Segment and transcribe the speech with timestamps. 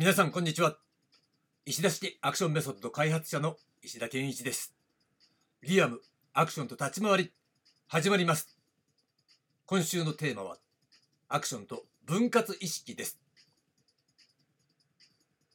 [0.00, 0.78] 皆さんこんにちは。
[1.66, 4.74] 石田式アクションメソッド開発者の石田健一です。
[5.62, 6.00] リアム
[6.32, 7.32] アクションと立ち回り
[7.86, 8.56] 始まります。
[9.66, 10.56] 今週のテーマは
[11.28, 13.20] アクションと分割意識です。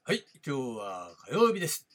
[0.04, 1.88] はい今日は火曜日です。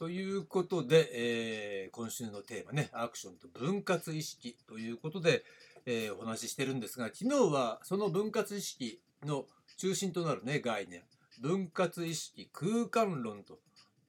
[0.00, 5.44] ということで、えー今週のテーマねアクションと分割意識ということで、
[5.86, 9.44] えーお話ししてるんですが昨日はその分割意識の
[9.76, 11.02] 中心となるね概念。
[11.40, 13.58] 分割意識空間論と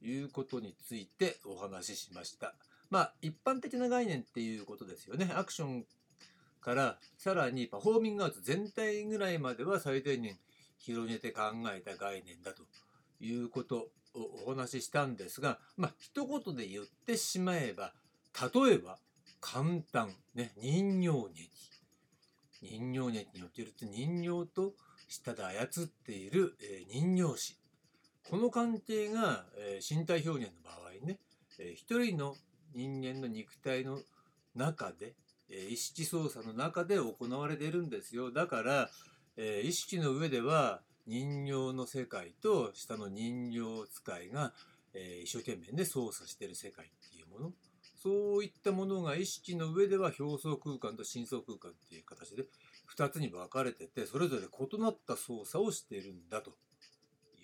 [0.02, 2.55] いうことについてお話ししました。
[2.90, 5.32] まあ一般的な概念っていうことですよね。
[5.34, 5.86] アクション
[6.62, 10.38] からさらにパフォーミングアーツ全体ぐらいまでは最低限
[10.77, 11.41] 広げて考
[11.73, 12.63] えた概念だと
[13.20, 17.94] いうことをお話ししたんですが、まあ一言で言ってしまえば
[18.54, 18.98] 例えば
[19.41, 21.49] 簡単ね人形劇
[22.62, 24.74] 人形劇におけると人形と
[25.07, 27.57] 下で操っている、え人形師。
[28.29, 31.20] この関係が、え身体表現の場合ね、
[31.59, 32.35] えー一人の
[32.73, 34.01] 人間の肉体の
[34.55, 35.15] 中で、
[35.49, 38.31] え意識操作の中で行われているんですよ。
[38.31, 38.90] だから、
[39.37, 43.59] え意識の上では人形の世界と下の人形
[43.91, 44.54] 使いが、
[44.93, 47.54] え一生懸命ね操作してる世界っていうもの。
[48.04, 52.43] そういったものが意識の上では表層空間と深層空間っていう形で
[52.98, 56.52] 2つに分かれててそれぞれ異なった操作をしているんだと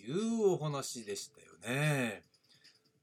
[0.07, 2.23] いうお話でしたよね。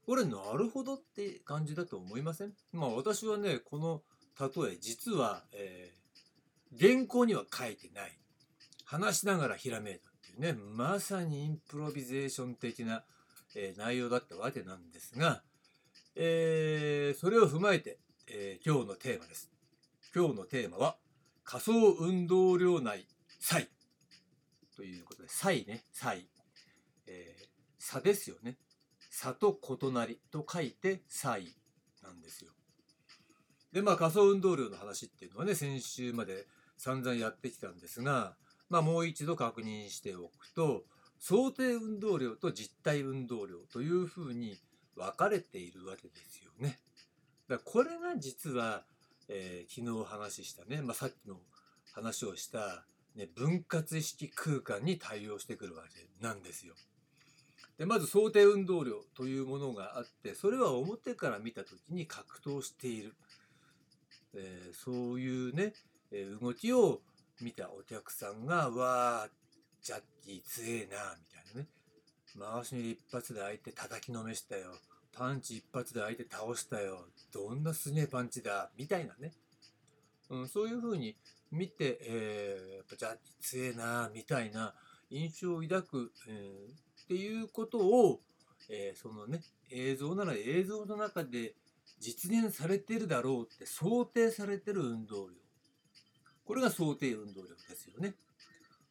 [0.05, 2.53] これなるほどって感じだと思いません？
[2.71, 4.03] まあ私はねこの
[4.39, 5.97] 例え実は、えー
[6.77, 8.19] 原稿には書いてない
[8.83, 13.05] 話しながらひらめいたっていうねまさにインプロビゼーション的な、
[13.55, 15.43] えー内容だったわけなんですが、
[16.15, 19.49] えーそれを踏まえて、えー今日のテーマです。
[20.13, 20.97] 今日のテーマは
[21.47, 23.07] 仮想運動量内
[23.39, 23.61] 差
[24.75, 25.85] ということで差ね。
[25.93, 27.47] 差、えー
[27.79, 28.57] 差ですよね。
[29.09, 31.37] 差と異なりと書いて差
[32.03, 32.51] なんですよ。
[33.71, 38.35] でまあ仮想運動量の話っていうのはね先週まで散々やってきたんですが
[38.69, 40.83] まあもう一度確認しておくと
[41.17, 44.57] 想定運動量と実体運動量というふうに
[44.97, 46.77] 分かれているわけですよね。
[47.47, 48.83] だこれが実は
[49.27, 51.37] えー昨日話したね、まあ、さっきの
[51.93, 56.73] 話をした、ね、分割式空間に対応してくるわけなんですよ。
[57.77, 63.13] でまず想定運動量というものがあってそれは表から見た時に格闘している、
[64.33, 65.73] えーそういうね、
[66.11, 67.01] え動きを
[67.41, 69.29] 見たお客さんが「わあ
[69.81, 71.67] ジャッキー強えな」みたいなね。
[72.39, 74.75] 回しに一発で相手叩きのめしたよ。
[75.13, 77.05] パンチ一発で相手倒したよ。
[77.33, 78.69] どんなすげえパンチだ。
[78.77, 79.33] みたいなね、
[80.29, 81.15] うん、そういう風に
[81.51, 84.73] 見て、えーやっぱジャッジ強えなみたいな
[85.09, 88.19] 印象を抱く、えーっていうことを、
[88.69, 89.41] えーそのね
[89.71, 91.55] 映像なら映像の中で
[91.99, 95.35] 実現されてるだろうって想定されてる運動量。
[96.45, 98.15] これが想定運動量ですよね。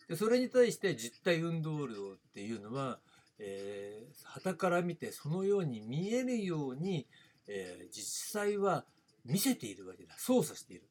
[0.08, 2.98] でそれに対して実体運動量っていうのは
[3.38, 7.06] えー、旗から見てそのように見えるように、
[7.48, 8.84] えー実際は
[9.24, 10.14] 見せているわけだ。
[10.18, 10.84] 操作している。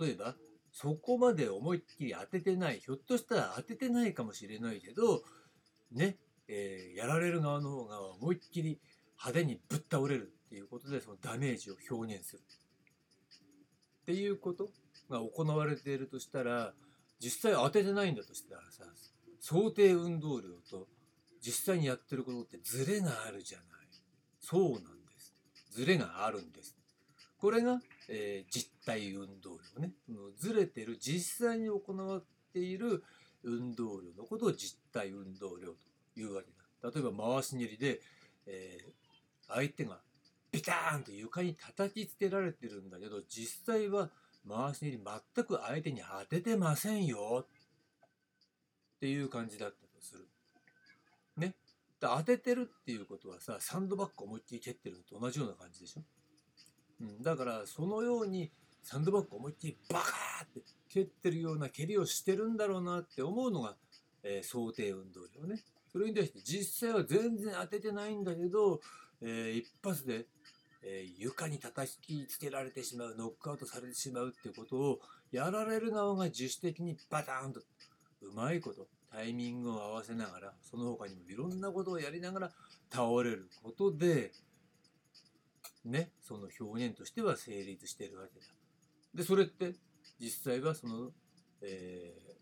[0.00, 0.34] 例えば
[0.72, 2.80] そこまで思いっきり当ててない。
[2.80, 5.22] ひょっとしたら当ててないかもしれないけど
[5.92, 6.16] ね、
[6.48, 8.80] えーやられる側の方が思いっきり
[9.18, 12.42] 派手にぶっ倒れるっていうことでそのダメージを表現する。
[14.02, 14.70] っていうこと
[15.10, 16.72] が行われているとしたら
[17.20, 18.84] 実際当ててないんだとしたらさ
[19.40, 20.86] 想定運動量と
[21.46, 23.66] 実際にやってることってズレがあるじゃない。
[24.40, 24.82] そうなんで
[25.16, 25.32] す。
[25.70, 26.76] ズレがあるんです。
[27.38, 29.92] これが、えー実体運動量ね。
[30.08, 31.80] もうずれてる実際に行
[32.16, 33.04] っている
[33.44, 35.68] 運動量のことを実体運動量
[36.14, 36.48] というわけ
[36.82, 36.90] だ。
[36.90, 38.00] 例えば回し蹴りで、
[38.46, 38.92] えー
[39.48, 40.00] 相手が
[40.50, 44.10] ビターンと床に叩きつけられてるんだけど実際は
[44.48, 45.00] 回し蹴り
[45.34, 47.46] 全く相手に当ててませんよ。
[48.96, 50.26] っていう感じだったとする。
[52.00, 56.02] で当ててるっていうことはさサンドバッグ思いっきり蹴ってるのと同じような感じでしょ？
[57.00, 58.50] うん、だからそのように
[58.82, 63.76] サンドバッグ思いっきりバカーって蹴ってるような蹴りをしてるんだろうなって思うのが、
[64.22, 65.62] えー想定運動量ね。
[65.90, 68.80] それに対して実際は全然当ててないんだけど、
[69.22, 70.26] えー一発で、
[70.82, 74.98] えー床に叩きつけられてしまうノックアウトされてしまうっていうことを
[75.32, 77.60] やられる側が自主的にバターンと
[78.22, 82.50] うまいことタイミングを合わせながらその他にもいろんなことをやりながら
[82.90, 84.32] 倒れることで
[85.84, 88.46] ねその表現としては成立してるわけだ。
[89.14, 89.74] でそれって
[90.20, 91.10] 実際はその、
[91.62, 92.36] えー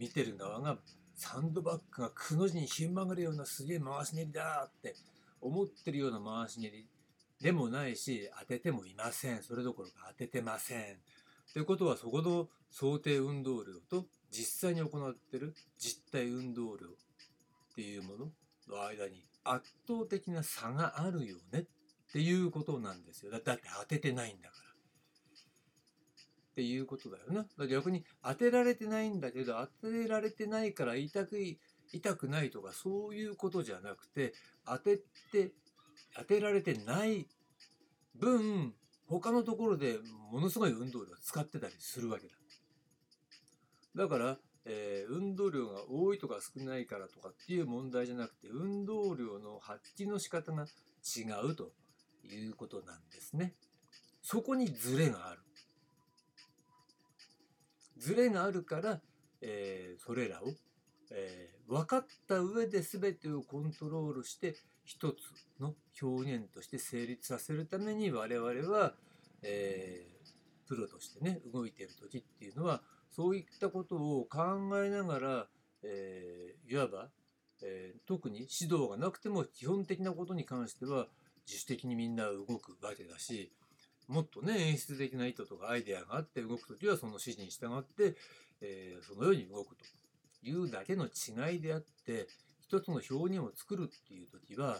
[0.00, 0.78] 見てる側が
[1.14, 4.94] サンドバッグがくの字にひん曲がるようなすげえ回し蹴りだって
[5.42, 6.88] 思ってるような回し蹴り
[7.42, 10.96] でもないし当ててもいませんそれどころか当ててません
[11.52, 16.90] ということはそこの想定運動量と実際に行ってる実体運動量っ
[17.74, 21.64] ていうものの間に圧倒的な差があるよねっ
[22.12, 24.70] ていうことなんですよだって当ててないんだから。
[26.50, 27.46] っていうことだよな。
[27.58, 31.38] だ逆に当てられてないんだけど当てられてないから痛く
[31.92, 34.34] 痛くないとかそういうことじゃなくて
[34.66, 34.98] 当て
[35.32, 35.52] て
[36.16, 37.28] 当てられてない
[38.16, 38.74] 分
[39.06, 39.98] 他のところで
[40.30, 42.34] ものすごい運動量を使ってたりするわけだ。
[43.96, 51.72] だから、えー、運動量が多いとか少ないからとかっていう問題じゃなくて運動量の発揮の仕方が違うと
[52.24, 53.54] いうことなんですね。
[54.22, 55.40] そこにズレがある。
[57.98, 59.00] ズレがあるから、
[59.42, 60.46] えー、それらを、
[61.10, 64.54] えー、分かった上で全てをコントロールして
[64.84, 65.16] 一つ
[65.60, 68.94] の表現として成立させるために我々は、
[69.42, 75.46] えー、プロとしてね動いている時っていうのはそういったことを考えながら、
[75.82, 77.08] えー、いわば、
[77.62, 81.06] えー、特に指導がなくても基本的なことに関しては
[81.46, 83.52] 自主的にみんな動くわけだし
[84.08, 88.16] もっとね演出的な意図とかアイデアがあって動く時はその指示に従って、
[88.60, 89.84] えー、そのように動くと
[90.42, 92.26] いうだけの違いであって
[92.60, 94.78] 一つの表現を作るっていう時は、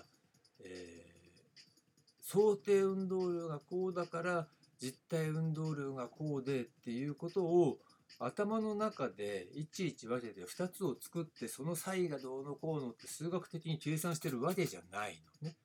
[0.65, 4.47] えー、想定運動量がこうだから
[4.81, 7.79] 実体運動量がこうでっていうことを
[8.19, 15.57] 頭の中でいちいち分けて2つを作ってその差異がどうのこうのって数学的に計算してるわけじゃないのね。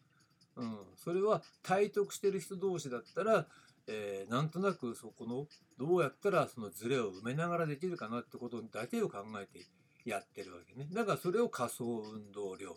[0.57, 3.45] うん、それは体得してる人同士だったら、
[3.87, 5.47] えー、なんとなくそこの
[5.77, 9.65] どうやったらそのズレを埋めながらできるかなってことだけを考えて
[10.05, 10.87] やってるわけね。
[10.93, 12.69] だからそれを仮想運動量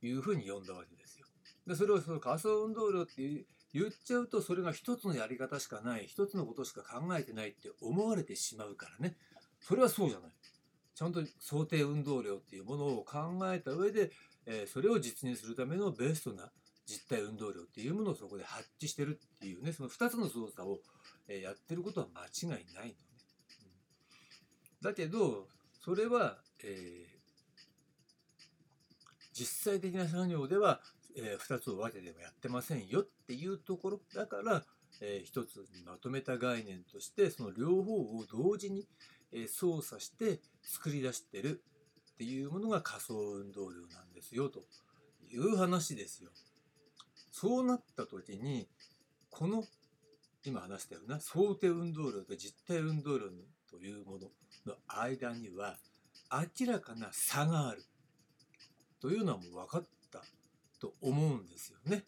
[0.00, 1.26] というふうに呼んだわけですよ。
[1.66, 9.16] でそれをその仮想運動量っていう言っちゃうとそれが一つのやり方しかない一つのことしか考えてないって思われてしまうからね。
[9.60, 10.30] それはそうじゃない。
[10.94, 14.10] ちゃんと想定運動量っていうものを考えた上で、
[14.46, 16.50] え、それを実現するためのベストな
[16.86, 20.80] 実体運動量っていうものをそこで発揮してるっていうねその2つの操作を、
[21.28, 22.94] え、やってることは間違いないのね、
[24.82, 25.46] うん、だけど
[25.84, 27.20] それは、えー、
[29.32, 30.80] 実際的な作業では、
[31.16, 34.62] えー、2つを分けてはやってませんよっていうところだから、
[35.00, 38.86] えー、1つにまとめた概念としてその両方を同時に、
[39.32, 41.62] え操作して作り出してる
[42.14, 44.64] っていうものが仮想運動量なんですよと
[45.32, 46.30] いう話ですよ。
[47.30, 48.66] そうなった時に
[49.30, 49.64] この
[50.44, 53.26] 今話したような想定運動量と実体運動量
[53.70, 54.28] というもの
[54.66, 55.76] の間には
[56.58, 57.84] 明らかな差がある
[59.00, 60.22] というのはもう分かった
[60.80, 62.04] と思うんですよね。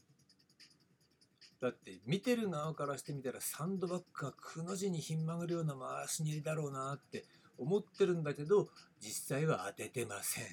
[1.60, 7.24] だって見てる側からしてみたらサンドバッグがくの字にひん曲がるような回し蹴りだろうなって
[7.56, 8.68] 思ってるんだけど
[9.00, 10.48] 実際は当ててませんっ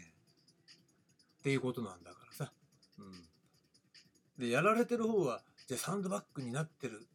[1.41, 2.51] ていうことなんだからさ。
[2.99, 3.23] うん、
[4.37, 7.07] でやられてる方はじゃあサンドバッグになってる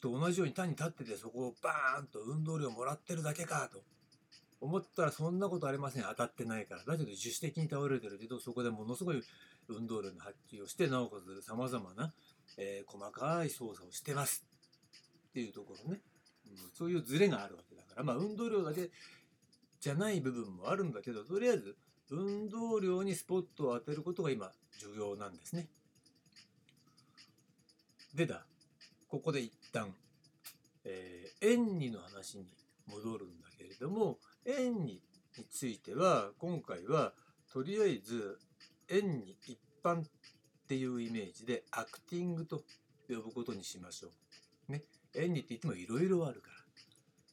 [0.00, 3.82] と同じように単に立っててそこをバーンと運動量もらってるだけかと
[4.60, 6.02] 思ったらそんなことありません。
[6.02, 6.84] 当たってないから。
[6.84, 9.22] だけど自主的に倒れてるけどそこでものすごい
[9.68, 12.12] 運動量の発揮をしてなおかつさまざまな、
[12.58, 14.44] えー、細かい操作をしてます
[15.30, 16.00] っていうところね、
[16.46, 18.04] うん、そういうズレがあるわけだから。
[18.04, 18.90] まあ運動量だけ
[19.80, 21.76] じゃない部分もあるんだけどとりあえず
[22.10, 25.68] 運動量にスポットを当てることが今重要なんですね。
[28.14, 28.44] でだ。
[29.08, 29.92] ここで一旦、
[30.84, 32.46] えー、円にの話に
[32.86, 35.00] 戻るんだけれども円に
[35.50, 37.12] ついては今回は
[37.52, 38.38] とりあえず
[38.88, 40.04] 円に一般っ
[40.68, 42.62] ていうイメージでアクティングと
[43.08, 44.08] 呼ぶことにしましょ
[44.68, 44.72] う。
[44.72, 46.50] ね、円にって言ってもいろいろあるか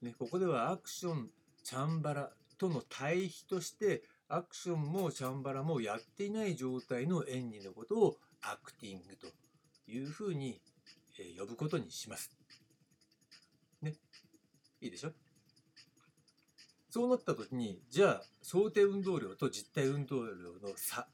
[0.02, 0.10] ら。
[0.10, 1.30] ね、ここではアクション
[1.64, 9.28] チャンバラとの対比としてアクションもチャンバラもやっていない状態の円にのことをアクティングと
[9.90, 10.60] いうふうに
[11.38, 12.32] 呼ぶことにします。
[13.82, 13.96] ね。
[14.82, 15.27] いいでしょ？
[16.98, 20.34] そうなった時にじゃあ想定運動量と実体運動量
[20.68, 21.08] の差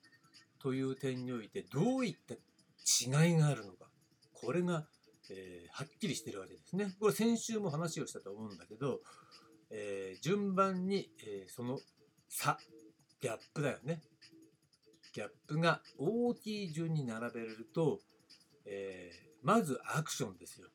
[0.58, 3.90] という点においてどういった違いがあるのか
[4.32, 4.86] これが、
[5.30, 6.96] えー、はっきりしてるわけですね。
[7.02, 9.02] これ先週も話をしたと思うんだけど、
[9.72, 11.80] えー、順番に、えー、その
[12.30, 12.58] 差
[13.20, 14.00] ギャップだよね。
[15.14, 18.00] ギャップが大きい順に並べると、
[18.66, 19.12] え
[19.42, 20.68] まずアクションですよ。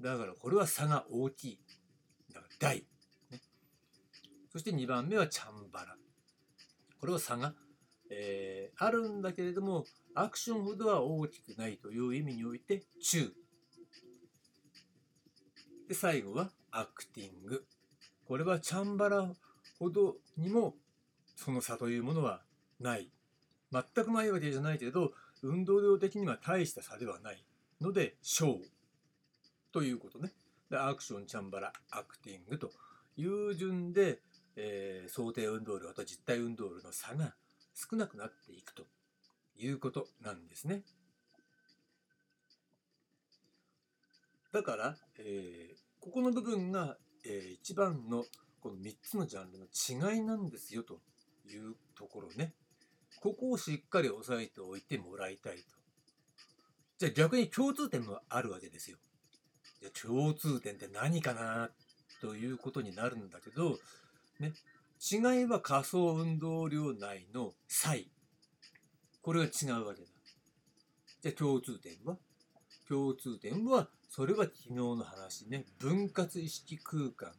[0.00, 1.58] だからこれは差が大きい。
[2.32, 2.86] だから大。
[4.52, 5.96] そして2番目はチャンバラ。
[7.00, 7.54] これは差が、
[8.10, 13.32] えー、あるんだけれどもアクションほどは大きくないという意味において中。
[15.88, 17.64] で最後はアクティング。
[18.28, 19.26] これはチャンバラ
[19.78, 20.74] ほどにも
[21.34, 22.42] その差というものは
[22.78, 23.10] ない。
[23.72, 27.42] 全くないわけじゃないけど運動量的には大した差ではない。
[27.80, 28.60] ので小
[29.72, 30.30] ということね。
[30.68, 32.70] でアクションチャンバラアクティングと
[33.16, 34.20] いう順で、
[34.56, 37.34] えー、想定運動量と実体運動量の差が
[37.74, 38.84] 少なくなっていくと
[39.56, 40.82] いうことなんですね。
[44.52, 48.24] だから、えー、ここの部分が、えー、一番の
[48.60, 51.00] この3つのジャンルの違いなんですよと
[51.46, 52.52] いうところね。
[53.20, 55.62] ここをしっかり押さえておいてもらいたいと。
[56.98, 58.98] じゃあ逆に共通点もあるわけですよ。
[59.80, 61.70] じゃあ共通点って何かな
[62.20, 63.78] ということになるんだけど、
[64.42, 64.52] ね、
[65.00, 68.10] 違いは仮想運動量内の差異。
[69.22, 70.08] これが違うわけだ。
[71.22, 72.16] じゃあ共通点は？
[72.88, 77.32] 共通点は、それは昨日の話ね、分割意識空間っ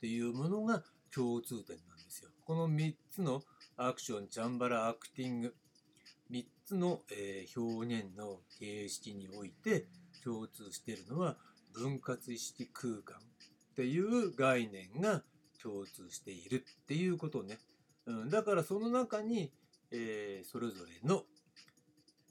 [0.00, 0.82] ていうものが
[1.14, 2.30] 共通点なんですよ。
[2.44, 3.42] この3つの
[3.76, 5.54] アクション、チャンバラ、アクティング、
[6.30, 9.86] 3つの、え、表現の形式において
[10.24, 11.36] 共通しているのは
[11.72, 15.22] 分割意識空間っていう概念が
[15.64, 17.58] 共通しているっていうことね。
[18.06, 19.50] うん、だからその中に、
[19.90, 21.22] えー、それぞれの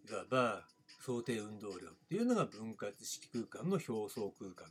[0.08, 0.62] いわば
[1.02, 4.68] 想定運動量っていうのが分割式空間の表層空間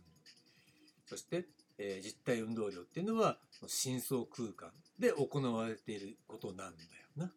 [1.07, 1.47] そして、
[1.79, 6.71] えー、実体運動量っていうのは深層空間で行われていることなんだよ
[7.17, 7.33] な。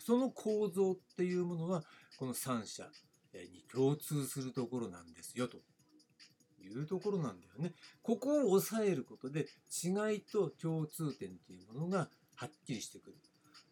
[0.00, 1.84] その構造っていうものは
[2.18, 2.84] この3者
[3.34, 5.58] に共通するところなんですよと
[6.68, 7.72] いうところなんだよね。
[8.02, 9.46] ここを押さえることで
[9.82, 13.16] 違いと共通点っていうものがはっきりしてくる。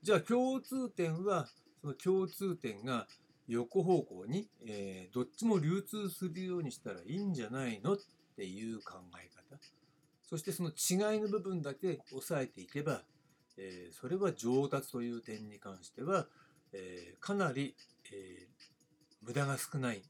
[0.02, 1.46] じゃあ共通点は
[1.80, 3.06] その共通点が
[3.48, 7.94] 横方向に、えー、どっちも流通するようにしたらいいんじゃないの？
[7.94, 7.98] っ
[8.36, 9.58] ていう考え方。
[10.22, 13.02] そしてその違いの部分だけ押さえていけば、
[13.56, 16.26] えー、それは上達という点に関しては、
[16.72, 17.76] えー、かなり、
[18.12, 18.48] え
[19.22, 20.02] 無駄が少ない、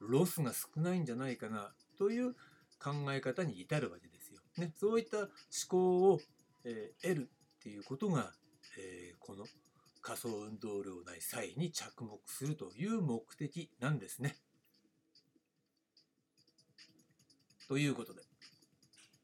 [0.00, 2.34] ロスが少ないんじゃないかなという
[2.82, 4.40] 考え方に至るわけですよ。
[4.56, 5.28] ね、そういった思
[5.68, 6.20] 考を、
[6.64, 8.32] え得るっていうことが、
[8.78, 9.44] えこの
[10.00, 14.36] 仮想運動量内際に着目するという目的なんですね。
[17.68, 18.22] ということで、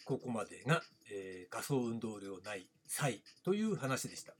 [0.05, 4.35] ここまでが、えー、仮想運動量内際という話でした。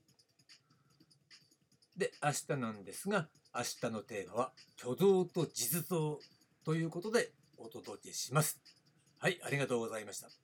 [1.97, 6.19] で、明日なんですが、明日のテーマは挙動と実像
[6.65, 8.61] ということでお届けします。
[9.19, 10.44] はい、ありがとうございました。